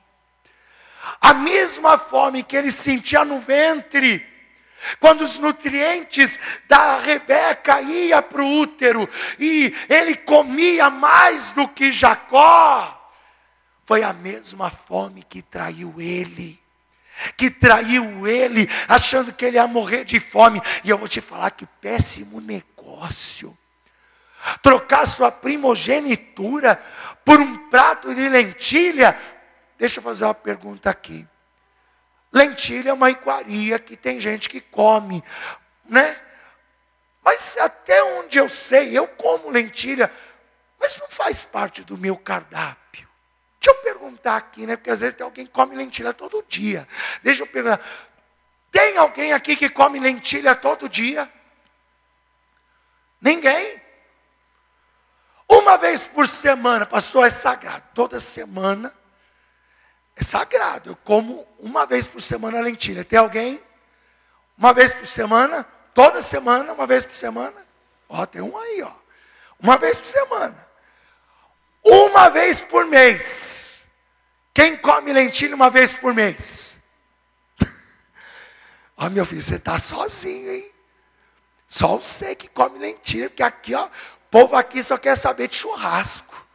[1.19, 4.25] A mesma fome que ele sentia no ventre.
[4.99, 11.91] Quando os nutrientes da Rebeca iam para o útero e ele comia mais do que
[11.91, 12.97] Jacó,
[13.85, 16.59] foi a mesma fome que traiu ele
[17.37, 20.61] que traiu ele, achando que ele ia morrer de fome.
[20.83, 23.57] E eu vou te falar que péssimo negócio.
[24.61, 26.81] Trocar sua primogenitura
[27.23, 29.17] por um prato de lentilha.
[29.77, 31.27] Deixa eu fazer uma pergunta aqui.
[32.31, 35.23] Lentilha é uma iguaria que tem gente que come,
[35.85, 36.19] né?
[37.23, 40.11] Mas até onde eu sei, eu como lentilha,
[40.79, 42.80] mas não faz parte do meu cardápio.
[43.61, 44.75] Deixa eu perguntar aqui, né?
[44.75, 46.87] Porque às vezes tem alguém que come lentilha todo dia.
[47.21, 47.79] Deixa eu perguntar.
[48.71, 51.31] Tem alguém aqui que come lentilha todo dia?
[53.21, 53.79] Ninguém?
[55.47, 57.83] Uma vez por semana, pastor, é sagrado.
[57.93, 58.91] Toda semana
[60.15, 60.89] é sagrado.
[60.89, 63.05] Eu como uma vez por semana lentilha.
[63.05, 63.61] Tem alguém?
[64.57, 65.67] Uma vez por semana?
[65.93, 67.63] Toda semana, uma vez por semana?
[68.09, 68.91] Ó, tem um aí, ó.
[69.59, 70.70] Uma vez por semana.
[71.83, 73.81] Uma vez por mês.
[74.53, 76.77] Quem come lentilha uma vez por mês?
[78.97, 80.71] Ó, meu filho, você está sozinho, hein?
[81.67, 83.89] Só você que come lentilha, porque aqui, ó, o
[84.29, 86.45] povo aqui só quer saber de churrasco.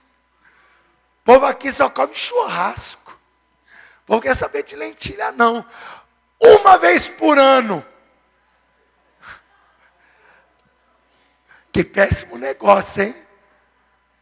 [1.25, 3.19] povo aqui só come churrasco.
[4.03, 5.67] O povo quer saber de lentilha, não.
[6.39, 7.85] Uma vez por ano.
[11.73, 13.26] Que péssimo negócio, hein?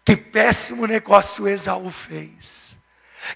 [0.04, 2.76] Que péssimo negócio Esaú fez.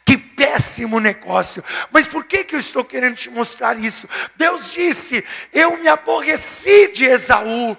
[0.04, 1.64] Que péssimo negócio.
[1.90, 4.06] Mas por que, que eu estou querendo te mostrar isso?
[4.36, 7.76] Deus disse: Eu me aborreci de Esaú.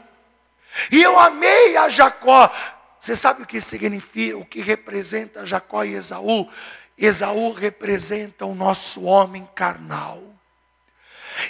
[0.91, 2.51] E eu amei a Jacó.
[2.99, 6.49] Você sabe o que significa, o que representa Jacó e Esaú?
[6.97, 10.21] Esaú representa o nosso homem carnal.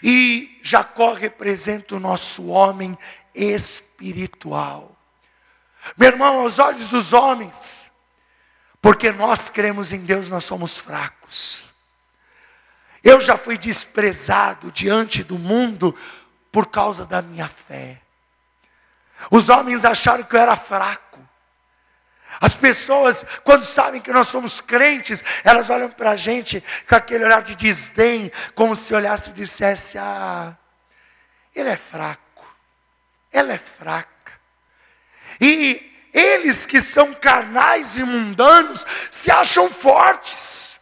[0.04, 2.98] E Jacó representa o nosso homem
[3.34, 4.99] espiritual.
[5.98, 7.92] Meu irmão, aos olhos dos homens,
[8.82, 11.66] porque nós cremos em Deus, nós somos fracos.
[13.04, 15.96] Eu já fui desprezado diante do mundo
[16.52, 18.02] por causa da minha fé.
[19.30, 21.20] Os homens acharam que eu era fraco.
[22.40, 27.26] As pessoas, quando sabem que nós somos crentes, elas olham para a gente com aquele
[27.26, 30.56] olhar de desdém, como se olhasse e dissesse: Ah,
[31.54, 32.46] ele é fraco,
[33.32, 34.19] ela é fraca.
[35.40, 40.80] E eles que são carnais e mundanos se acham fortes.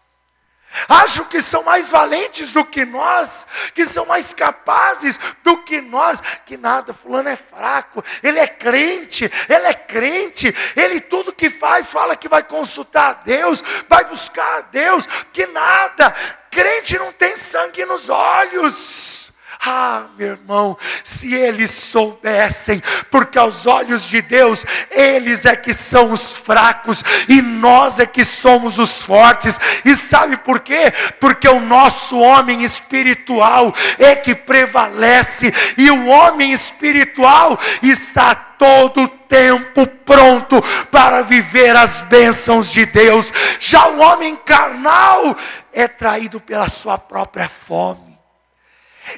[0.88, 6.22] Acham que são mais valentes do que nós, que são mais capazes do que nós,
[6.46, 11.90] que nada, fulano é fraco, ele é crente, ele é crente, ele tudo que faz
[11.90, 16.14] fala que vai consultar a Deus, vai buscar a Deus, que nada,
[16.52, 19.27] crente não tem sangue nos olhos.
[19.60, 26.12] Ah, meu irmão, se eles soubessem, porque aos olhos de Deus, eles é que são
[26.12, 29.60] os fracos e nós é que somos os fortes.
[29.84, 30.94] E sabe por quê?
[31.20, 39.88] Porque o nosso homem espiritual é que prevalece e o homem espiritual está todo tempo
[40.06, 43.34] pronto para viver as bênçãos de Deus.
[43.60, 45.36] Já o homem carnal
[45.74, 48.07] é traído pela sua própria fome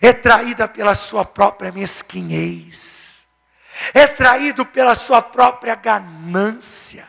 [0.01, 3.27] é traída pela sua própria mesquinhez,
[3.93, 7.07] é traído pela sua própria ganância,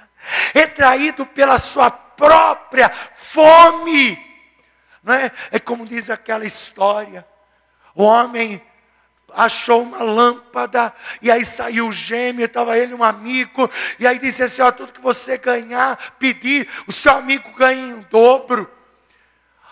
[0.55, 4.19] é traído pela sua própria fome.
[5.03, 5.31] Não é?
[5.51, 7.27] é como diz aquela história:
[7.95, 8.63] o homem
[9.33, 14.43] achou uma lâmpada, e aí saiu o gêmeo, estava ele um amigo, e aí disse
[14.43, 18.71] assim: ó, tudo que você ganhar, pedir, o seu amigo ganha em dobro.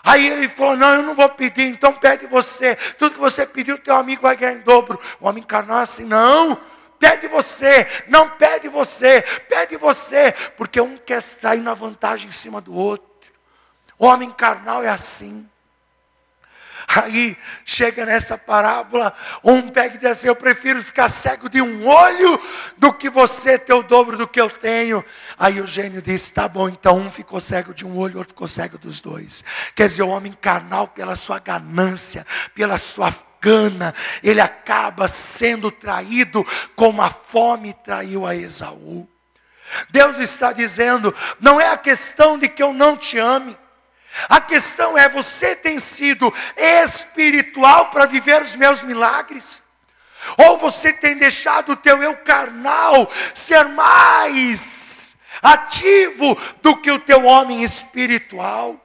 [0.03, 2.75] Aí ele falou: Não, eu não vou pedir, então pede você.
[2.97, 4.99] Tudo que você pediu, teu amigo vai ganhar em dobro.
[5.19, 6.59] O homem encarnou assim: Não,
[6.97, 12.61] pede você, não pede você, pede você, porque um quer sair na vantagem em cima
[12.61, 13.07] do outro.
[13.97, 15.49] O homem carnal é assim.
[16.91, 21.87] Aí chega nessa parábola, um pega e diz assim: Eu prefiro ficar cego de um
[21.87, 22.41] olho
[22.79, 25.05] do que você ter o dobro do que eu tenho.
[25.37, 28.47] Aí o gênio disse: Tá bom, então um ficou cego de um olho, outro ficou
[28.47, 29.43] cego dos dois.
[29.75, 32.25] Quer dizer, o homem carnal, pela sua ganância,
[32.55, 36.43] pela sua gana, ele acaba sendo traído
[36.75, 39.07] como a fome traiu a Esaú.
[39.91, 43.55] Deus está dizendo: não é a questão de que eu não te ame.
[44.27, 49.63] A questão é: você tem sido espiritual para viver os meus milagres?
[50.37, 57.25] Ou você tem deixado o teu eu carnal ser mais ativo do que o teu
[57.25, 58.79] homem espiritual?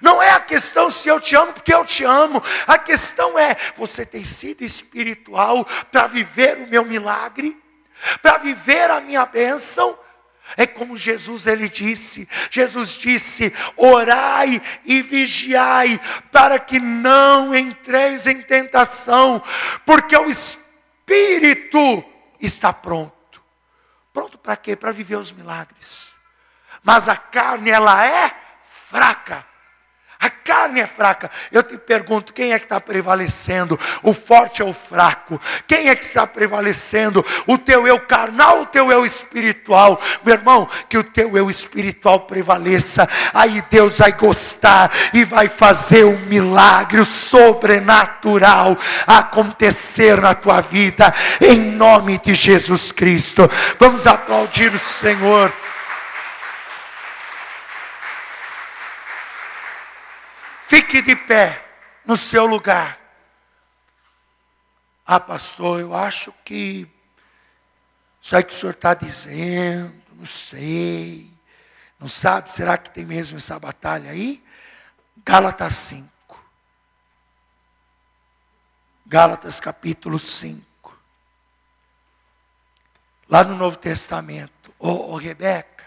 [0.00, 2.42] Não é a questão se eu te amo, porque eu te amo.
[2.66, 7.56] A questão é: você tem sido espiritual para viver o meu milagre,
[8.20, 9.96] para viver a minha bênção?
[10.56, 12.28] É como Jesus ele disse.
[12.50, 19.42] Jesus disse: "Orai e vigiai, para que não entreis em tentação,
[19.84, 22.04] porque o espírito
[22.40, 23.42] está pronto.
[24.12, 24.76] Pronto para quê?
[24.76, 26.14] Para viver os milagres.
[26.82, 28.30] Mas a carne ela é
[28.88, 29.44] fraca.
[30.18, 31.30] A carne é fraca.
[31.52, 33.78] Eu te pergunto: quem é que está prevalecendo?
[34.02, 35.40] O forte ou o fraco?
[35.66, 37.24] Quem é que está prevalecendo?
[37.46, 40.00] O teu eu carnal ou o teu eu espiritual?
[40.24, 43.08] Meu irmão, que o teu eu espiritual prevaleça.
[43.34, 51.72] Aí Deus vai gostar e vai fazer um milagre, sobrenatural acontecer na tua vida, em
[51.72, 53.50] nome de Jesus Cristo.
[53.78, 55.52] Vamos aplaudir o Senhor.
[60.68, 61.64] Fique de pé
[62.04, 62.98] no seu lugar.
[65.06, 66.88] Ah, pastor, eu acho que
[68.20, 71.32] isso aí que o senhor está dizendo, não sei.
[72.00, 72.50] Não sabe?
[72.50, 74.44] Será que tem mesmo essa batalha aí?
[75.24, 76.10] Gálatas 5.
[79.06, 80.98] Gálatas capítulo 5.
[83.28, 84.74] Lá no Novo Testamento.
[84.78, 85.86] Ô, ô Rebeca,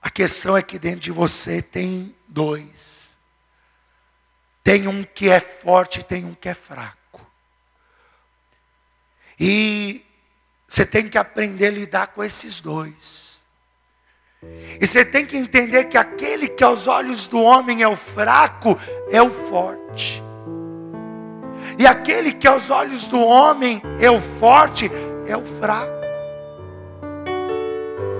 [0.00, 3.10] A questão é que dentro de você tem dois.
[4.62, 7.20] Tem um que é forte e tem um que é fraco.
[9.38, 10.04] E
[10.68, 13.42] você tem que aprender a lidar com esses dois.
[14.80, 18.78] E você tem que entender que aquele que aos olhos do homem é o fraco,
[19.10, 20.22] é o forte.
[21.78, 24.90] E aquele que aos olhos do homem é o forte,
[25.26, 26.00] é o fraco.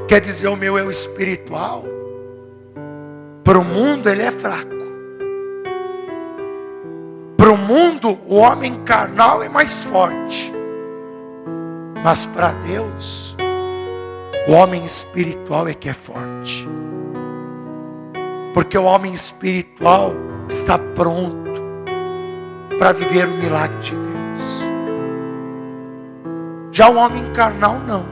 [0.08, 1.84] Quer dizer, o meu é o espiritual.
[3.44, 4.80] Para o mundo ele é fraco.
[7.36, 10.52] Para o mundo, o homem carnal é mais forte.
[12.04, 13.34] Mas para Deus,
[14.46, 16.68] o homem espiritual é que é forte.
[18.52, 20.12] Porque o homem espiritual
[20.48, 21.62] está pronto
[22.78, 24.64] para viver o milagre de Deus.
[26.72, 28.04] Já o homem carnal não.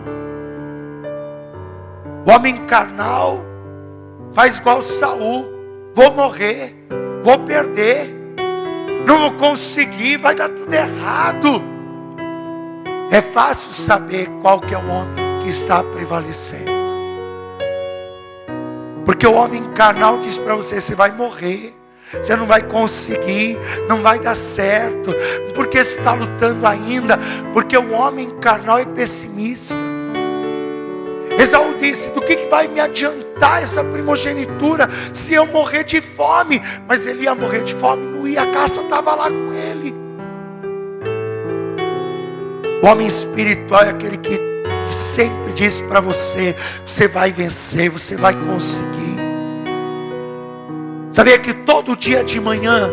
[2.26, 3.47] O homem carnal
[4.32, 5.46] faz igual Saul,
[5.94, 6.74] vou morrer,
[7.22, 8.14] vou perder,
[9.06, 11.62] não vou conseguir, vai dar tudo errado.
[13.10, 16.78] É fácil saber qual que é o homem que está prevalecendo.
[19.04, 21.74] Porque o homem carnal diz para você, você vai morrer.
[22.12, 25.14] Você não vai conseguir, não vai dar certo,
[25.54, 27.18] porque você está lutando ainda,
[27.52, 29.76] porque o homem carnal é pessimista.
[31.38, 33.27] Esaú disse: Do que, que vai me adiantar
[33.60, 36.62] essa primogenitura se eu morrer de fome?
[36.86, 39.94] Mas ele ia morrer de fome, não ia, a caça estava lá com ele.
[42.82, 44.38] O homem espiritual é aquele que
[44.92, 46.54] sempre diz para você:
[46.86, 49.18] Você vai vencer, você vai conseguir.
[51.10, 52.88] Sabia que todo dia de manhã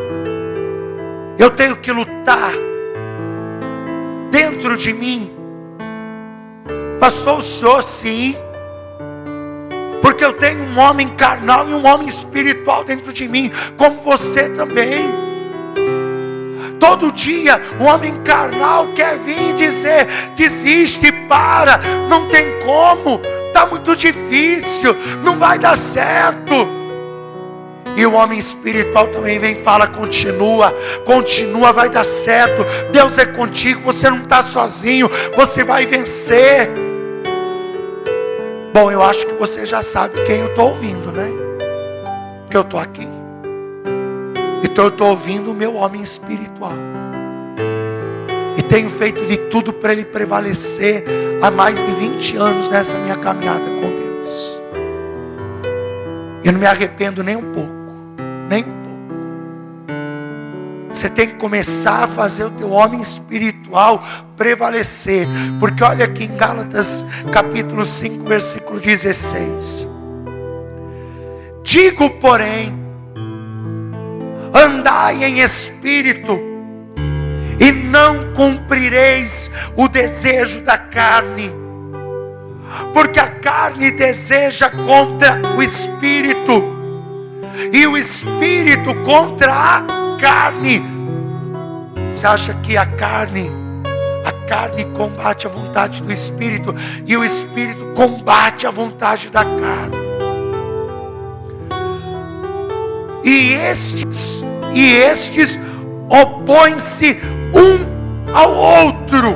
[1.37, 2.53] eu tenho que lutar
[4.31, 5.31] dentro de mim.
[6.99, 8.35] Pastor, o senhor sim.
[10.25, 15.05] Eu tenho um homem carnal e um homem espiritual dentro de mim, como você também.
[16.79, 23.95] Todo dia o homem carnal quer vir dizer: desiste, para, não tem como, está muito
[23.95, 26.55] difícil, não vai dar certo.
[27.95, 30.71] E o homem espiritual também vem e fala: continua,
[31.05, 32.65] continua, vai dar certo.
[32.91, 36.84] Deus é contigo, você não está sozinho, você vai vencer.
[38.75, 41.31] Bom, eu acho que você já sabe quem eu estou ouvindo, né?
[42.49, 43.07] Que eu estou aqui.
[44.65, 46.73] Então eu estou ouvindo o meu homem espiritual.
[48.57, 51.05] E tenho feito de tudo para ele prevalecer
[51.41, 54.57] há mais de 20 anos nessa minha caminhada com Deus.
[56.43, 57.75] Eu não me arrependo nem um pouco
[58.49, 58.85] nem um pouco.
[60.93, 63.64] Você tem que começar a fazer o teu homem espiritual
[64.37, 65.27] prevalecer.
[65.59, 69.87] Porque olha aqui em Gálatas capítulo 5, versículo 16.
[71.63, 72.77] Digo, porém,
[74.53, 76.39] andai em espírito,
[77.59, 81.51] e não cumprireis o desejo da carne,
[82.93, 86.63] porque a carne deseja contra o espírito
[87.71, 89.83] e o espírito contra a
[90.19, 90.83] carne.
[92.13, 93.49] Você acha que a carne,
[94.47, 96.73] carne combate a vontade do espírito
[97.05, 100.05] e o espírito combate a vontade da carne.
[103.23, 104.43] E estes,
[104.73, 105.59] e estes
[106.09, 107.17] opõem-se
[107.53, 109.35] um ao outro,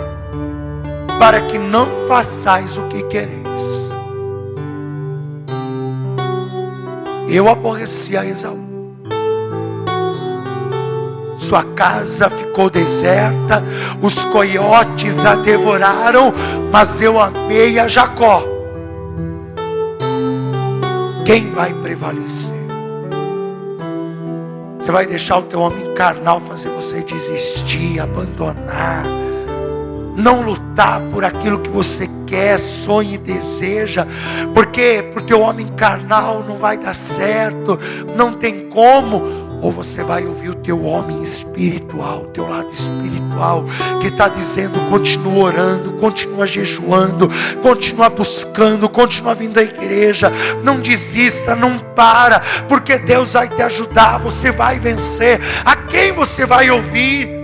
[1.18, 3.90] para que não façais o que quereis.
[7.28, 8.69] Eu aborreci a Esaú.
[11.50, 13.64] Sua casa ficou deserta,
[14.04, 16.32] os coiotes a devoraram,
[16.72, 18.44] mas eu amei a Jacó.
[21.26, 22.54] Quem vai prevalecer?
[24.80, 29.04] Você vai deixar o teu homem carnal fazer você desistir, abandonar,
[30.16, 34.06] não lutar por aquilo que você quer, sonha e deseja.
[34.54, 35.04] Por quê?
[35.16, 37.80] Porque o homem carnal não vai dar certo,
[38.16, 39.49] não tem como.
[39.62, 43.66] Ou você vai ouvir o teu homem espiritual, o teu lado espiritual,
[44.02, 47.30] que está dizendo: continua orando, continua jejuando,
[47.62, 50.32] continua buscando, continua vindo à igreja,
[50.64, 55.40] não desista, não para, porque Deus vai te ajudar, você vai vencer.
[55.66, 57.40] A quem você vai ouvir?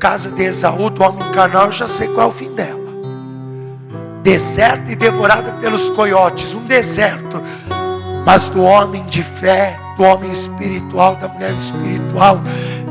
[0.00, 2.80] casa de Esaú, do homem carnal, eu já sei qual é o fim dela.
[4.22, 7.40] Deserta e devorada pelos coiotes, um deserto.
[8.24, 12.40] Mas do homem de fé, do homem espiritual, da mulher espiritual,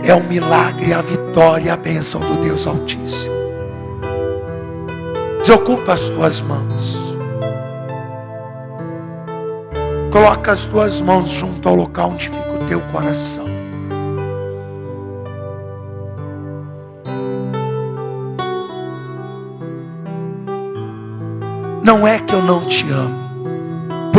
[0.04, 3.34] é o milagre, a vitória, a bênção do Deus Altíssimo.
[5.42, 7.10] Desocupa as tuas mãos.
[10.12, 13.46] Coloca as tuas mãos junto ao local onde fica o teu coração.
[21.84, 23.19] Não é que eu não te amo,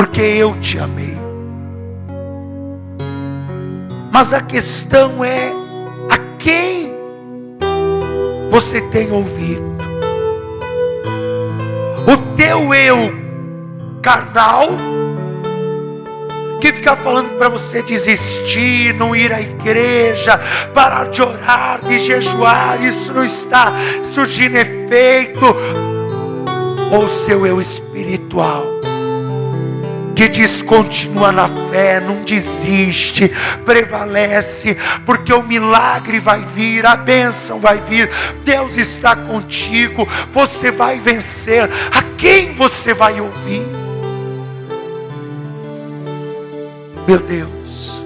[0.01, 1.15] porque eu te amei.
[4.11, 5.53] Mas a questão é
[6.09, 6.91] a quem
[8.51, 9.77] você tem ouvido.
[12.11, 13.13] O teu eu
[14.01, 14.69] carnal
[16.63, 20.41] que fica falando para você desistir, não ir à igreja,
[20.73, 25.45] parar de orar, de jejuar, isso não está surgindo efeito.
[26.91, 28.65] Ou seu eu espiritual,
[30.21, 33.33] que diz: continua na fé, não desiste,
[33.65, 38.11] prevalece, porque o milagre vai vir, a bênção vai vir,
[38.45, 41.65] Deus está contigo, você vai vencer.
[41.91, 43.67] A quem você vai ouvir?
[47.09, 48.05] Meu Deus,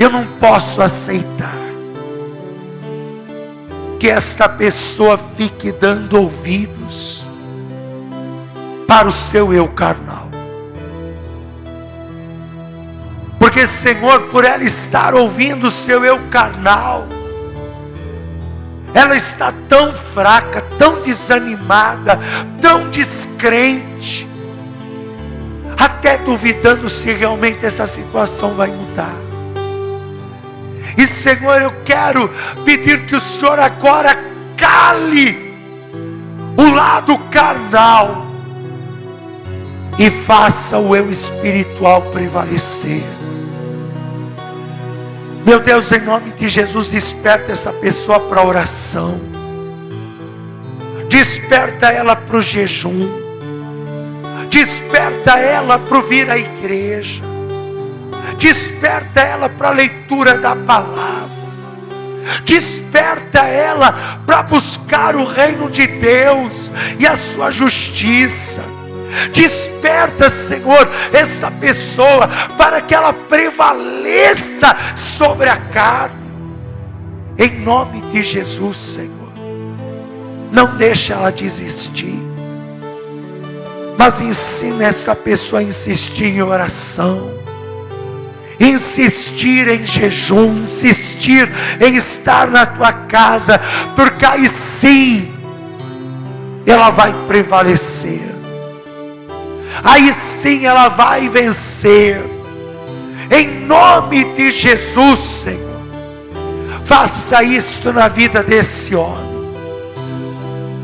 [0.00, 1.52] eu não posso aceitar
[4.00, 7.23] que esta pessoa fique dando ouvidos
[8.86, 10.28] para o seu eu carnal.
[13.38, 17.06] Porque, Senhor, por ela estar ouvindo o seu eu carnal,
[18.94, 22.18] ela está tão fraca, tão desanimada,
[22.60, 24.26] tão descrente,
[25.76, 29.14] até duvidando se realmente essa situação vai mudar.
[30.96, 32.30] E Senhor, eu quero
[32.64, 34.16] pedir que o Senhor agora
[34.56, 35.52] cale
[36.56, 38.23] o lado carnal
[39.98, 43.02] e faça o eu espiritual prevalecer.
[45.44, 49.20] Meu Deus, em nome de Jesus, desperta essa pessoa para a oração.
[51.08, 53.24] Desperta ela para o jejum
[54.54, 57.24] Desperta ela para vir à igreja.
[58.38, 61.34] Desperta ela para a leitura da palavra.
[62.44, 66.70] Desperta ela para buscar o reino de Deus
[67.00, 68.62] e a sua justiça.
[69.32, 76.24] Desperta, Senhor, esta pessoa para que ela prevaleça sobre a carne.
[77.38, 79.32] Em nome de Jesus, Senhor.
[80.52, 82.22] Não deixe ela desistir.
[83.98, 87.30] Mas ensina esta pessoa a insistir em oração,
[88.58, 91.50] insistir em jejum, insistir
[91.80, 93.60] em estar na tua casa,
[93.94, 95.32] porque aí sim
[96.66, 98.33] ela vai prevalecer.
[99.82, 102.20] Aí sim ela vai vencer.
[103.30, 105.74] Em nome de Jesus, Senhor.
[106.84, 109.24] Faça isto na vida desse homem.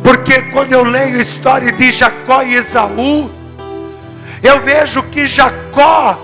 [0.03, 3.31] Porque quando eu leio a história de Jacó e Esaú,
[4.43, 6.19] eu vejo que Jacó,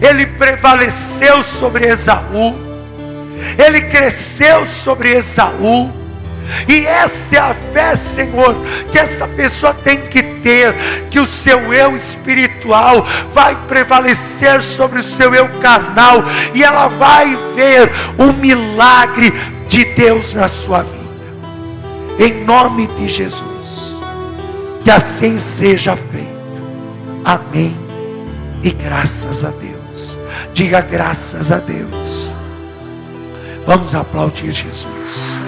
[0.00, 2.56] ele prevaleceu sobre Esaú,
[3.58, 5.92] ele cresceu sobre Esaú,
[6.68, 8.56] e esta é a fé, Senhor,
[8.90, 10.74] que esta pessoa tem que ter,
[11.10, 16.24] que o seu eu espiritual vai prevalecer sobre o seu eu carnal,
[16.54, 19.32] e ela vai ver o milagre
[19.68, 20.98] de Deus na sua vida
[22.18, 24.00] em nome de Jesus.
[24.82, 26.28] Que assim seja feito.
[27.24, 27.76] Amém.
[28.62, 30.18] E graças a Deus.
[30.52, 32.30] Diga graças a Deus.
[33.64, 35.38] Vamos aplaudir Jesus.